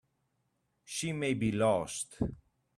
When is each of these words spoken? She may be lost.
She 0.83 1.13
may 1.13 1.35
be 1.35 1.51
lost. 1.51 2.17